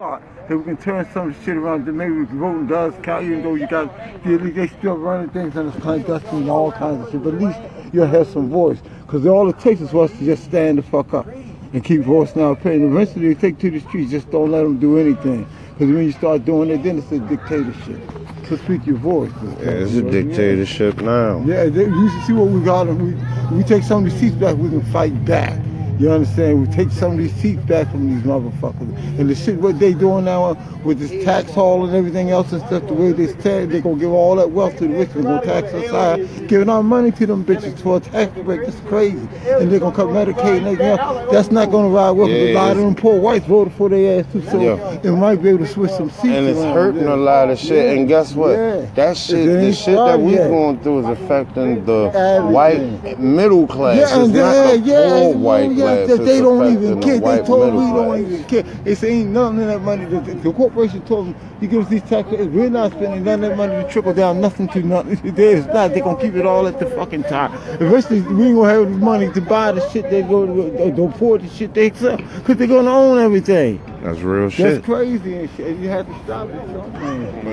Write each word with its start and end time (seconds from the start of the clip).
If 0.00 0.50
we 0.50 0.64
can 0.64 0.76
turn 0.76 1.08
some 1.14 1.32
shit 1.44 1.56
around, 1.56 1.86
then 1.86 1.96
maybe 1.96 2.10
we 2.10 2.26
can 2.26 2.40
vote 2.40 2.58
in 2.58 2.66
Dallas 2.66 2.96
County, 3.04 3.28
even 3.28 3.42
though 3.44 3.54
you 3.54 3.68
got, 3.68 3.96
they, 4.24 4.36
they 4.36 4.66
still 4.66 4.96
running 4.96 5.30
things 5.30 5.54
and 5.56 5.72
it's 5.72 5.80
clandestine 5.80 6.42
and 6.42 6.50
all 6.50 6.72
kinds 6.72 7.06
of 7.06 7.12
shit. 7.12 7.22
But 7.22 7.34
at 7.34 7.40
least 7.40 7.60
you'll 7.92 8.08
have 8.08 8.26
some 8.26 8.50
voice. 8.50 8.80
Because 9.06 9.24
all 9.24 9.48
it 9.48 9.60
takes 9.60 9.80
is 9.80 9.92
for 9.92 10.06
us 10.06 10.10
to 10.18 10.24
just 10.24 10.44
stand 10.44 10.78
the 10.78 10.82
fuck 10.82 11.14
up 11.14 11.28
and 11.28 11.84
keep 11.84 12.00
voicing 12.00 12.42
our 12.42 12.52
opinion. 12.52 12.90
Eventually 12.90 13.32
they 13.32 13.40
take 13.40 13.58
to 13.60 13.70
the 13.70 13.78
streets, 13.80 14.10
just 14.10 14.28
don't 14.32 14.50
let 14.50 14.64
them 14.64 14.80
do 14.80 14.98
anything. 14.98 15.46
Because 15.74 15.94
when 15.94 16.04
you 16.04 16.12
start 16.12 16.44
doing 16.44 16.70
it, 16.70 16.82
then 16.82 16.98
it's 16.98 17.12
a 17.12 17.20
dictatorship. 17.20 18.00
So 18.48 18.56
speak 18.56 18.84
your 18.86 18.96
voice. 18.96 19.32
Yeah, 19.60 19.70
it's 19.70 19.94
a 19.94 20.02
dictatorship 20.02 20.96
now. 20.98 21.38
Yeah, 21.46 21.66
they, 21.66 21.84
you 21.84 22.22
see 22.26 22.32
what 22.32 22.48
we 22.48 22.62
got. 22.62 22.88
We, 22.88 23.14
we 23.52 23.62
take 23.62 23.84
some 23.84 24.04
of 24.04 24.10
these 24.10 24.20
seats 24.20 24.34
back, 24.34 24.56
we 24.56 24.70
can 24.70 24.82
fight 24.92 25.24
back. 25.24 25.63
You 25.98 26.10
understand? 26.10 26.66
We 26.66 26.74
take 26.74 26.90
some 26.90 27.12
of 27.12 27.18
these 27.18 27.32
seats 27.34 27.62
back 27.64 27.88
from 27.90 28.12
these 28.12 28.24
motherfuckers. 28.24 28.96
And 29.18 29.30
the 29.30 29.34
shit 29.34 29.60
what 29.60 29.78
they 29.78 29.94
doing 29.94 30.24
now 30.24 30.56
with 30.84 30.98
this 30.98 31.24
tax 31.24 31.52
haul 31.52 31.86
and 31.86 31.94
everything 31.94 32.30
else 32.30 32.52
and 32.52 32.60
stuff, 32.66 32.86
the 32.88 32.94
way 32.94 33.12
they 33.12 33.28
stand, 33.28 33.70
they 33.70 33.80
gonna 33.80 33.96
give 33.96 34.10
all 34.12 34.34
that 34.36 34.50
wealth 34.50 34.76
to 34.78 34.88
the 34.88 34.94
rich 34.94 35.10
and 35.14 35.22
go 35.22 35.40
tax 35.40 35.72
us 35.72 35.88
high, 35.90 36.16
giving 36.46 36.68
our 36.68 36.82
money 36.82 37.12
to 37.12 37.26
them 37.26 37.44
bitches 37.44 37.78
for 37.80 37.98
a 37.98 38.00
tax 38.00 38.32
break. 38.40 38.62
It's 38.62 38.78
crazy. 38.88 39.28
And 39.48 39.70
they're 39.70 39.78
gonna 39.78 39.94
cut 39.94 40.08
Medicaid 40.08 40.58
and 40.58 40.66
everything 40.66 40.98
else. 40.98 41.30
That's 41.30 41.50
not 41.52 41.70
gonna 41.70 41.88
ride 41.88 42.10
well 42.10 42.26
because 42.26 42.48
Yeah, 42.48 42.54
a 42.54 42.58
lot 42.58 42.70
of 42.72 42.78
them 42.78 42.94
poor 42.96 43.18
whites 43.20 43.46
voted 43.46 43.72
for 43.74 43.88
their 43.88 44.20
ass 44.20 44.26
too. 44.32 44.42
So 44.50 44.60
Yeah. 44.60 44.98
it 45.02 45.12
might 45.12 45.40
be 45.42 45.50
able 45.50 45.60
to 45.60 45.66
switch 45.68 45.92
some 45.92 46.10
seats. 46.10 46.24
And 46.34 46.48
it's 46.48 46.60
hurting 46.60 47.06
a 47.06 47.16
lot 47.16 47.50
of 47.50 47.58
shit. 47.58 47.84
Yeah. 47.86 47.92
And 47.92 48.08
guess 48.08 48.34
what? 48.34 48.50
Yeah. 48.50 48.80
That 48.96 49.16
shit, 49.16 49.46
the 49.46 49.72
shit 49.72 49.96
that 49.96 50.20
we 50.20 50.32
yet. 50.32 50.50
going 50.50 50.78
through 50.80 51.00
is 51.00 51.06
affecting 51.06 51.84
the 51.84 52.10
Everything. 52.12 52.52
white 52.52 53.18
middle 53.20 53.66
class. 53.68 53.96
Yeah, 53.96 54.24
it's 54.24 54.28
not 54.28 54.34
yeah, 54.34 54.70
the 54.72 54.78
yeah, 54.78 55.08
poor 55.08 55.34
white 55.36 55.70
yeah, 55.72 55.83
class. 55.84 56.08
that 56.08 56.24
they 56.24 56.40
don't 56.40 56.72
even 56.72 57.02
care. 57.02 57.20
They 57.20 57.42
told 57.42 57.74
middle 57.74 57.84
we 57.84 57.92
don't 57.92 58.32
even 58.32 58.44
care. 58.44 58.62
They 58.62 58.94
say 58.94 59.12
ain't 59.20 59.30
nothing 59.30 59.60
in 59.60 59.68
that 59.68 59.80
money. 59.80 60.04
The, 60.06 60.20
the, 60.20 60.34
the 60.34 60.52
corporation 60.52 61.02
told 61.02 61.28
them 61.28 61.36
you 61.60 61.68
give 61.68 61.82
us 61.82 61.88
these 61.88 62.02
taxes. 62.02 62.48
We're 62.48 62.70
not 62.70 62.92
spending 62.92 63.24
none 63.24 63.44
of 63.44 63.50
that 63.50 63.56
money 63.56 63.82
to 63.82 63.88
trickle 63.90 64.14
down 64.14 64.40
nothing 64.40 64.68
to 64.70 64.82
nothing. 64.82 65.20
It's 65.36 65.66
not. 65.66 65.92
They're 65.92 66.02
gonna 66.02 66.20
keep 66.20 66.34
it 66.34 66.46
all 66.46 66.66
at 66.66 66.78
the 66.78 66.86
fucking 66.86 67.24
top. 67.24 67.52
Eventually, 67.80 68.20
we 68.22 68.46
ain't 68.46 68.56
gonna 68.56 68.68
have 68.70 68.90
the 68.90 68.98
money 68.98 69.30
to 69.32 69.40
buy 69.40 69.72
the 69.72 69.88
shit 69.90 70.10
they 70.10 70.22
go 70.22 70.46
to, 70.46 70.94
to 70.94 71.02
afford 71.04 71.42
the 71.42 71.48
shit 71.48 71.74
they 71.74 71.92
sell 71.92 72.16
because 72.16 72.56
they're 72.56 72.66
gonna 72.66 72.90
own 72.90 73.18
everything. 73.18 73.80
That's 74.04 74.20
real 74.20 74.50
shit. 74.50 74.66
That's 74.74 74.84
crazy 74.84 75.34
and 75.38 75.50
shit. 75.56 75.78
You 75.78 75.88
have 75.88 76.06
to 76.06 76.24
stop 76.24 76.50
it. 76.50 76.56
something. 76.70 77.02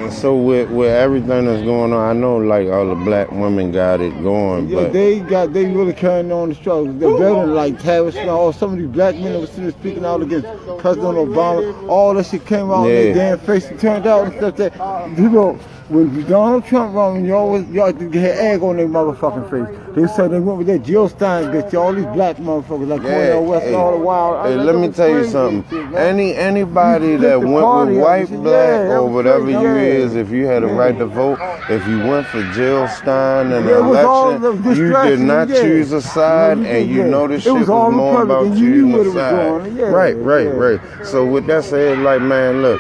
And 0.02 0.12
so 0.12 0.36
with 0.36 0.70
with 0.70 0.90
everything 0.92 1.46
that's 1.46 1.64
going 1.64 1.94
on, 1.94 2.10
I 2.10 2.20
know 2.20 2.36
like 2.38 2.68
all 2.68 2.90
the 2.90 2.96
black 2.96 3.32
women 3.32 3.72
got 3.72 4.02
it 4.02 4.12
going, 4.22 4.68
Yeah, 4.68 4.76
but 4.76 4.92
they 4.92 5.22
got 5.22 5.54
they 5.54 5.66
really 5.68 5.94
carrying 5.94 6.30
on 6.30 6.50
the 6.50 6.56
struggle. 6.56 6.92
They're 6.92 7.18
better 7.18 7.36
than 7.48 7.56
like 7.56 7.76
Tavis 7.80 8.12
Smith, 8.12 8.28
or 8.28 8.54
some 8.54 8.74
of 8.74 8.80
these 8.80 8.90
black 8.90 9.16
men 9.16 9.32
that 9.32 9.40
were 9.40 9.48
sitting 9.48 9.72
speaking 9.72 10.04
out 10.04 10.22
against 10.22 10.46
President 10.80 11.16
Obama. 11.16 11.88
All 11.88 12.14
that 12.16 12.26
shit 12.26 12.46
came 12.46 12.70
out 12.70 12.84
in 12.86 12.90
Yeah. 12.92 13.14
their 13.14 13.38
damn 13.38 13.40
face. 13.40 13.72
It 13.72 13.80
turned 13.80 14.06
out 14.06 14.26
and 14.26 14.34
stuff 14.36 14.58
that 14.58 14.76
you 15.18 15.30
know 15.30 15.58
when 15.92 16.26
Donald 16.28 16.66
Trump 16.66 16.96
run, 16.96 17.26
you 17.26 17.36
always 17.36 17.68
you 17.68 17.82
always 17.82 17.98
had 18.00 18.16
egg 18.16 18.62
on 18.64 18.78
their 18.78 18.88
motherfucking 18.88 19.50
face. 19.50 19.78
They 19.94 20.08
said 20.08 20.32
they 20.32 20.40
went 20.40 20.58
with 20.58 20.68
that 20.68 20.84
Jill 20.84 21.10
Stein 21.10 21.46
bitch. 21.46 21.74
All 21.74 21.94
these 21.94 22.06
black 22.06 22.38
motherfuckers 22.38 22.88
like 22.88 23.02
Yeah, 23.02 23.34
Cornel 23.34 23.46
West 23.46 23.66
hey, 23.66 23.74
all 23.74 23.92
the 23.92 23.98
wild. 23.98 24.38
I 24.38 24.50
Hey, 24.52 24.56
let 24.56 24.76
me 24.76 24.90
tell 24.90 25.10
you 25.10 25.26
something. 25.26 25.96
Any 25.96 26.34
anybody 26.34 27.18
that 27.18 27.40
went 27.42 27.90
with 27.90 28.02
white, 28.02 28.30
shit. 28.30 28.42
black, 28.42 28.88
Yeah, 28.88 29.00
or 29.00 29.10
whatever 29.10 29.44
crazy, 29.44 29.60
you 29.60 29.68
yeah. 29.68 30.06
is, 30.06 30.16
if 30.16 30.30
you 30.30 30.46
had 30.46 30.64
a 30.64 30.68
right 30.68 30.98
to 30.98 31.06
vote, 31.06 31.40
if 31.70 31.86
you 31.88 32.00
went 32.00 32.26
for 32.28 32.42
Jill 32.54 32.88
Stein 32.88 33.52
in 33.52 33.66
the 33.66 33.78
election, 33.78 34.76
you 34.76 34.94
did 34.94 35.20
not 35.20 35.50
choose 35.50 35.92
a 35.92 36.02
side, 36.02 36.60
and 36.60 36.90
you 36.90 37.04
know 37.04 37.28
this 37.28 37.42
It 37.42 37.44
shit 37.44 37.54
was 37.54 37.62
was, 37.62 37.70
all 37.70 37.92
more 37.92 38.24
about 38.24 38.56
You 38.56 38.90
choosing 38.92 39.08
a 39.08 39.12
side. 39.14 39.78
Right, 39.78 40.16
right, 40.16 40.48
right. 40.48 41.06
So 41.06 41.26
with 41.26 41.48
that 41.48 41.66
said, 41.66 42.00
like 42.00 42.22
man, 42.22 42.62
look. 42.62 42.80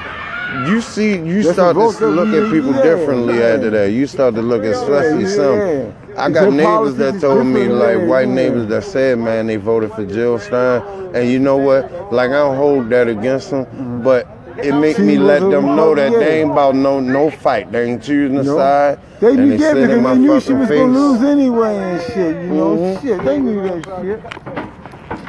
You 0.53 0.81
see, 0.81 1.15
you 1.15 1.43
That's 1.43 1.53
start 1.55 1.75
to 1.75 2.07
look 2.07 2.27
at 2.27 2.51
people 2.51 2.73
yeah, 2.73 2.83
differently 2.83 3.39
yeah. 3.39 3.45
after 3.45 3.69
that. 3.69 3.91
You 3.91 4.05
start 4.05 4.35
to 4.35 4.41
look 4.41 4.63
at, 4.63 4.71
especially 4.71 5.23
yeah. 5.23 5.35
some. 5.35 5.93
I 6.17 6.29
got 6.29 6.51
neighbors 6.51 6.95
that 6.95 7.21
told 7.21 7.47
me 7.47 7.67
like 7.69 8.07
white 8.09 8.27
neighbors 8.27 8.67
that 8.67 8.83
said, 8.83 9.17
man, 9.17 9.47
they 9.47 9.55
voted 9.55 9.93
for 9.93 10.05
Jill 10.05 10.39
Stein, 10.39 10.81
and 11.13 11.29
you 11.29 11.39
know 11.39 11.55
what? 11.55 11.89
Like 12.11 12.31
I 12.31 12.33
don't 12.33 12.57
hold 12.57 12.89
that 12.89 13.07
against 13.07 13.51
them, 13.51 14.03
but 14.03 14.27
it 14.57 14.73
make 14.73 14.97
She 14.97 15.03
me 15.03 15.17
let 15.17 15.39
them 15.39 15.75
know 15.75 15.95
that 15.95 16.11
they 16.11 16.41
ain't 16.41 16.51
about 16.51 16.75
no 16.75 16.99
no 16.99 17.29
fight. 17.31 17.71
They 17.71 17.89
ain't 17.89 18.03
choosing 18.03 18.37
a 18.37 18.43
No. 18.43 18.57
side, 18.57 18.99
They 19.21 19.29
and 19.29 19.49
knew 19.51 19.57
that 19.57 19.73
because 19.75 19.87
they 19.89 20.15
knew 20.17 20.41
she 20.41 20.53
was 20.53 20.67
face. 20.67 20.79
gonna 20.79 20.99
lose 20.99 21.21
anyway 21.23 21.75
and 21.77 22.01
shit, 22.01 22.35
you 22.43 22.49
know, 22.49 22.77
Mhm. 22.77 23.01
shit. 23.01 23.23
They 23.23 23.39
knew 23.39 23.61
that 23.63 23.85
shit. 24.03 24.70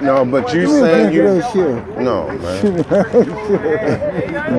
No, 0.02 0.24
but 0.24 0.52
you 0.52 0.62
Give 0.62 0.70
me 0.70 0.76
a 0.76 0.80
saying 0.80 1.12
you 1.14 1.26
of 1.28 1.36
that 1.38 1.52
shit. 1.52 1.98
no 1.98 2.26
man. 2.38 2.84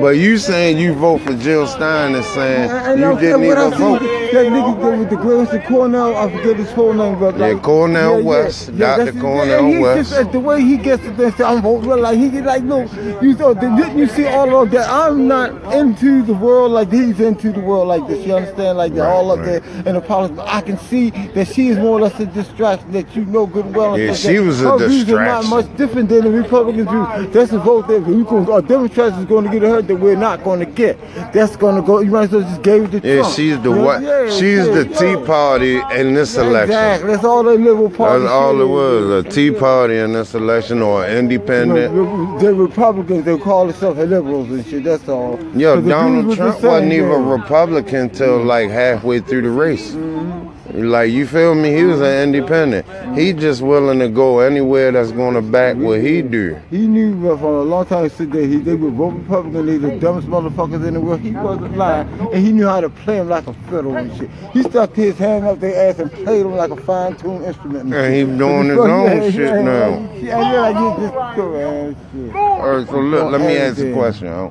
But 0.00 0.16
you 0.16 0.38
saying 0.38 0.78
you 0.78 0.94
vote 0.94 1.20
for 1.20 1.34
Jill 1.34 1.66
Stein 1.66 2.14
and 2.14 2.24
saying 2.24 2.70
you 2.98 3.18
didn't 3.20 3.44
even 3.44 3.70
vote. 3.72 4.00
That 4.34 4.46
nigga 4.46 4.80
that 4.82 4.98
with 4.98 5.10
the 5.10 5.16
greatest 5.16 5.66
Cornel, 5.68 6.16
I 6.16 6.30
forget 6.30 6.56
his 6.56 6.70
full 6.72 6.92
name, 6.92 7.18
but 7.20 7.38
Yeah, 7.38 7.54
Cornell 7.58 8.14
Cornel 8.14 8.24
West, 8.24 8.66
Dr. 8.76 9.04
that's- 9.04 9.20
Cornel 9.22 9.58
and 9.66 9.74
he 9.74 9.78
West. 9.80 10.10
Just, 10.10 10.32
the 10.32 10.40
way 10.40 10.60
he 10.60 10.76
gets 10.76 11.04
it, 11.04 11.16
this, 11.16 11.40
I'm 11.40 11.62
voting 11.62 11.90
like 12.02 12.18
he 12.18 12.28
get 12.30 12.44
like, 12.44 12.64
no, 12.64 12.80
you 13.22 13.34
thought 13.36 13.60
didn't 13.60 13.96
you 13.96 14.06
see 14.08 14.26
all 14.26 14.60
of 14.62 14.70
that? 14.72 14.88
I'm 14.90 15.28
not 15.28 15.50
into 15.72 16.22
the 16.22 16.34
world 16.34 16.72
like 16.72 16.90
he's 16.90 17.20
into 17.20 17.52
the 17.52 17.60
world 17.60 17.86
like 17.88 18.06
this. 18.08 18.26
You 18.26 18.34
understand? 18.34 18.78
Like 18.78 18.92
they're 18.94 19.04
Right, 19.04 19.12
all 19.12 19.30
up 19.30 19.38
right. 19.38 19.62
there 19.62 19.86
in 19.86 19.94
the 19.94 20.00
politics. 20.00 20.40
I 20.44 20.60
can 20.62 20.78
see 20.78 21.10
that 21.10 21.46
she 21.48 21.68
is 21.68 21.78
more 21.78 21.98
or 21.98 22.00
less 22.00 22.18
a 22.18 22.26
distraction 22.26 22.90
that 22.92 23.14
you 23.14 23.24
know 23.26 23.46
good 23.46 23.66
and 23.66 23.76
well. 23.76 23.98
Yeah, 23.98 24.14
she 24.14 24.38
was 24.40 24.62
a 24.62 24.70
her 24.78 24.88
views 24.88 25.08
are 25.10 25.24
not 25.24 25.46
much 25.46 25.66
different 25.76 26.08
than 26.08 26.24
the 26.24 26.30
Republicans 26.30 26.88
do. 26.88 27.26
That's 27.28 27.52
a 27.52 27.58
vote 27.60 27.86
that 27.88 28.00
we 28.02 28.24
can, 28.24 28.50
uh, 28.50 28.60
Democrats 28.62 29.16
is 29.18 29.26
going 29.26 29.44
to 29.44 29.50
get 29.50 29.62
hurt 29.62 29.86
that 29.88 29.96
we're 29.96 30.16
not 30.16 30.42
going 30.42 30.58
to 30.60 30.66
get. 30.66 30.98
That's 31.32 31.54
going 31.56 31.76
to 31.76 31.82
go. 31.82 32.00
You 32.00 32.10
might 32.10 32.24
as 32.24 32.30
well 32.32 32.40
just 32.42 32.62
give 32.62 32.94
it 32.94 33.00
to 33.02 33.08
Yeah, 33.08 33.20
Trump. 33.20 33.34
she's 33.36 33.60
the 33.60 33.70
You 33.70 33.80
what? 33.80 34.02
Yeah, 34.02 34.23
she's 34.30 34.66
the. 34.66 34.84
Tea 34.94 35.16
Party 35.26 35.80
in 35.98 36.14
this 36.14 36.36
election. 36.36 36.70
Exactly. 36.70 37.10
That's 37.10 37.24
all 37.24 37.42
they 37.42 37.56
liberal 37.58 37.90
party. 37.90 38.22
That's 38.22 38.32
all 38.32 38.60
it 38.60 38.66
was, 38.66 39.26
a 39.26 39.28
Tea 39.28 39.50
Party 39.50 39.98
in 39.98 40.12
this 40.12 40.34
election 40.34 40.82
or 40.82 41.06
independent. 41.06 41.92
The 42.40 42.54
Republicans, 42.54 43.24
they 43.24 43.36
call 43.38 43.66
themselves 43.66 43.98
liberals 43.98 44.50
and 44.50 44.64
shit. 44.66 44.84
That's 44.84 45.08
all. 45.08 45.38
Yo, 45.56 45.80
the 45.80 45.90
Donald 45.90 46.36
Trump 46.36 46.62
wasn't 46.62 46.92
even. 46.92 47.24
Republican 47.24 48.10
till 48.10 48.42
like 48.44 48.70
halfway 48.70 49.20
through 49.20 49.42
the 49.42 49.50
race. 49.50 49.92
Mm-hmm. 49.92 50.53
Like 50.74 51.12
you 51.12 51.24
feel 51.24 51.54
me? 51.54 51.72
He 51.72 51.84
was 51.84 52.00
an 52.00 52.34
independent. 52.34 52.84
He 53.16 53.32
just 53.32 53.62
willing 53.62 54.00
to 54.00 54.08
go 54.08 54.40
anywhere 54.40 54.90
that's 54.90 55.12
gonna 55.12 55.40
back 55.40 55.76
what 55.76 56.00
he 56.00 56.20
do. 56.20 56.60
He 56.68 56.88
knew 56.88 57.14
for 57.38 57.60
a 57.60 57.62
long 57.62 57.86
time. 57.86 58.04
He 58.04 58.08
said 58.08 58.32
that 58.32 58.44
he, 58.44 58.56
they 58.56 58.74
would 58.74 58.94
vote 58.94 59.10
Republican. 59.10 59.66
They 59.66 59.76
the 59.76 60.00
dumbest 60.00 60.26
motherfuckers 60.26 60.84
in 60.84 60.94
the 60.94 61.00
world. 61.00 61.20
He 61.20 61.30
wasn't 61.30 61.76
lying, 61.76 62.08
and 62.08 62.44
he 62.44 62.50
knew 62.50 62.66
how 62.66 62.80
to 62.80 62.90
play 62.90 63.18
them 63.18 63.28
like 63.28 63.46
a 63.46 63.54
fiddle 63.70 63.96
and 63.96 64.16
shit. 64.16 64.28
He 64.52 64.62
stuck 64.64 64.94
his 64.96 65.16
hand 65.16 65.44
up 65.44 65.60
their 65.60 65.90
ass 65.90 66.00
and 66.00 66.10
played 66.10 66.44
them 66.44 66.56
like 66.56 66.72
a 66.72 66.76
fine-tuned 66.82 67.44
instrument. 67.44 67.94
And 67.94 68.14
he 68.14 68.24
doing 68.36 68.66
his 68.66 68.78
own 68.78 69.22
yeah, 69.22 69.30
shit 69.30 69.64
now. 69.64 69.90
Yeah, 70.14 70.52
yeah, 70.52 70.60
like 70.60 70.76
you 70.76 71.06
just 71.06 71.36
go 71.36 71.56
ass 71.56 71.96
shit. 72.12 72.34
All 72.34 72.76
right, 72.76 72.88
so 72.88 72.98
look, 72.98 73.30
let 73.30 73.40
me 73.40 73.56
ask 73.58 73.78
a 73.78 73.92
question. 73.92 74.26
Huh? 74.26 74.50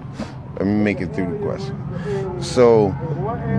Let 0.58 0.68
me 0.68 0.76
make 0.76 1.02
it 1.02 1.14
through 1.14 1.38
the 1.38 1.44
question. 1.44 2.42
So, 2.42 2.96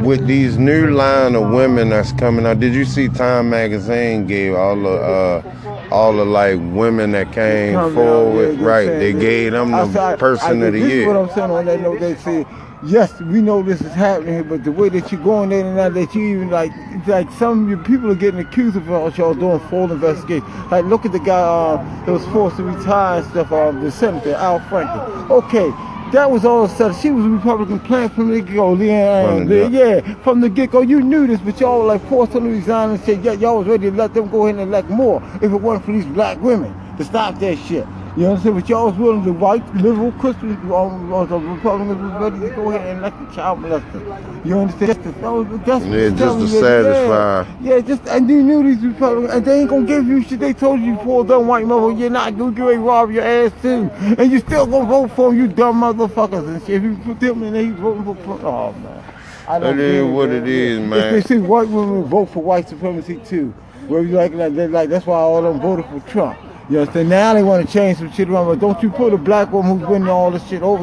with 0.04 0.26
these 0.26 0.58
new 0.58 0.90
line 0.90 1.34
of 1.34 1.50
women 1.50 1.88
that's 1.90 2.12
coming 2.12 2.46
out, 2.46 2.60
did 2.60 2.74
you 2.74 2.84
see 2.84 3.08
Time 3.08 3.50
Magazine 3.50 4.26
gave 4.26 4.54
all 4.54 4.76
the 4.76 4.90
uh, 4.90 5.88
all 5.90 6.12
the 6.12 6.24
like 6.24 6.58
women 6.74 7.12
that 7.12 7.32
came 7.32 7.74
forward, 7.94 8.58
yeah, 8.58 8.66
right? 8.66 8.86
They 8.86 9.12
gave 9.12 9.52
them 9.52 9.70
the 9.70 9.86
said- 9.92 10.14
I- 10.14 10.16
person 10.16 10.62
I, 10.62 10.66
of 10.66 10.72
the 10.72 10.80
this 10.80 10.92
is 10.92 11.06
what. 11.06 11.16
I'm 11.16 11.30
saying 11.30 11.50
on 11.50 11.64
that 11.66 11.80
note. 11.80 12.00
They 12.00 12.14
said, 12.16 12.46
yes, 12.84 13.18
we 13.20 13.40
know 13.40 13.62
this 13.62 13.80
is 13.80 13.92
happening 13.94 14.42
but 14.48 14.62
the 14.64 14.72
way 14.72 14.88
that 14.90 15.10
you're 15.10 15.22
going 15.22 15.48
there 15.48 15.64
and 15.64 15.76
now 15.76 15.88
that 15.88 16.14
you 16.14 16.22
even 16.22 16.50
like, 16.50 16.70
it's 16.90 17.08
like 17.08 17.30
some 17.32 17.64
of 17.64 17.68
your 17.70 17.78
people 17.78 18.10
are 18.10 18.14
getting 18.16 18.40
accused 18.40 18.76
of 18.76 18.88
what 18.88 19.16
y'all 19.16 19.34
doing 19.34 19.60
full 19.70 19.90
investigation. 19.90 20.46
Like, 20.70 20.84
look 20.84 21.06
at 21.06 21.12
the 21.12 21.20
guy 21.20 21.74
um, 21.74 22.04
that 22.04 22.12
was 22.12 22.24
forced 22.26 22.56
to 22.58 22.62
retire 22.64 23.20
and 23.20 23.30
stuff, 23.30 23.52
um, 23.52 23.82
the 23.82 23.90
senator, 23.90 24.34
Al 24.34 24.60
Franken. 24.60 25.30
Okay. 25.30 25.72
That 26.14 26.30
was 26.30 26.44
all 26.44 26.68
set. 26.68 26.94
She 26.94 27.10
was 27.10 27.24
a 27.24 27.28
Republican 27.28 27.80
plan 27.80 28.08
from 28.08 28.30
the 28.30 28.40
get-go. 28.40 28.76
Leeann, 28.76 29.48
From 29.48 29.74
yeah, 29.74 30.14
from 30.22 30.40
the 30.40 30.48
get-go. 30.48 30.82
You 30.82 31.02
knew 31.02 31.26
this, 31.26 31.40
but 31.40 31.58
y'all 31.58 31.80
were 31.80 31.86
like 31.86 32.08
forced 32.08 32.30
to 32.32 32.40
resign 32.40 32.90
and 32.90 33.00
said, 33.00 33.24
yeah, 33.24 33.32
y'all 33.32 33.58
was 33.58 33.66
ready 33.66 33.90
to 33.90 33.96
let 33.96 34.14
them 34.14 34.28
go 34.30 34.46
ahead 34.46 34.60
and 34.60 34.68
elect 34.68 34.88
more 34.88 35.20
if 35.42 35.50
it 35.50 35.56
wasn't 35.56 35.84
for 35.86 35.90
these 35.90 36.06
black 36.06 36.40
women 36.40 36.72
to 36.98 37.04
stop 37.04 37.40
that 37.40 37.58
shit. 37.58 37.84
You 38.16 38.26
understand? 38.28 38.54
But 38.54 38.68
y'all 38.68 38.86
was 38.86 38.96
willing, 38.96 39.24
the 39.24 39.32
white 39.32 39.66
liberal 39.74 40.12
Christians, 40.12 40.56
the 40.62 40.68
Republicans 40.68 42.00
was 42.00 42.22
ready 42.22 42.48
to 42.48 42.54
go 42.54 42.70
ahead 42.70 42.86
and 42.88 42.98
elect 43.00 43.18
the 43.18 43.34
child 43.34 43.58
molester. 43.58 44.46
You 44.46 44.58
understand? 44.60 44.90
That's, 44.90 45.04
the, 45.04 45.12
that 45.12 45.66
that's 45.66 45.84
Yeah, 45.86 46.10
just 46.10 46.38
to 46.38 46.48
satisfy. 46.48 47.42
Yeah, 47.60 47.74
yeah, 47.74 47.80
just 47.80 48.06
and 48.06 48.30
you 48.30 48.42
knew 48.42 48.62
these 48.62 48.84
Republicans, 48.84 49.34
and 49.34 49.44
they 49.44 49.60
ain't 49.60 49.70
gonna 49.70 49.86
give 49.86 50.06
you 50.06 50.22
shit. 50.22 50.38
They 50.38 50.52
told 50.52 50.80
you 50.80 50.94
before, 50.94 51.24
dumb 51.24 51.48
white 51.48 51.66
mother, 51.66 51.90
you're 51.92 52.08
not 52.10 52.38
gonna 52.38 52.52
get 52.52 52.64
to 52.66 52.78
rob 52.78 53.10
your 53.10 53.24
ass 53.24 53.52
too, 53.60 53.90
and 54.16 54.30
you 54.30 54.38
still 54.38 54.66
gonna 54.66 54.86
vote 54.86 55.10
for 55.16 55.30
them, 55.30 55.38
you 55.40 55.48
dumb 55.48 55.80
motherfuckers 55.80 56.46
and 56.46 56.62
shit. 56.62 56.76
If 56.76 56.82
you 56.84 56.96
put 57.04 57.18
them 57.18 57.42
in 57.42 57.52
there, 57.54 57.64
he's 57.64 57.74
voting 57.74 58.04
for. 58.04 58.38
Oh 58.46 58.72
man. 58.74 59.02
I 59.48 59.58
don't 59.58 59.78
It 59.78 59.80
is 59.80 60.02
care, 60.02 60.06
what 60.06 60.28
man. 60.30 60.42
it 60.44 60.48
is, 60.48 60.78
If 60.78 60.84
man. 60.86 61.12
They 61.14 61.20
see 61.22 61.38
white 61.38 61.68
women 61.68 62.04
vote 62.04 62.26
for 62.26 62.42
white 62.44 62.68
supremacy 62.68 63.16
too. 63.26 63.52
Where 63.88 64.02
you 64.02 64.12
like 64.16 64.32
that? 64.36 64.52
Like 64.70 64.88
that's 64.88 65.06
why 65.06 65.16
all 65.18 65.44
of 65.44 65.44
them 65.44 65.60
voted 65.60 65.86
for 65.86 66.00
Trump. 66.10 66.38
You 66.70 66.80
understand? 66.80 67.10
Now 67.10 67.34
they 67.34 67.42
want 67.42 67.66
to 67.66 67.70
change 67.70 67.98
some 67.98 68.10
shit 68.10 68.28
around, 68.30 68.46
but 68.46 68.58
don't 68.58 68.82
you 68.82 68.88
put 68.90 69.12
a 69.12 69.18
black 69.18 69.52
woman 69.52 69.78
who's 69.78 69.86
winning 69.88 70.08
all 70.08 70.30
this 70.30 70.46
shit 70.48 70.62
over 70.62 70.82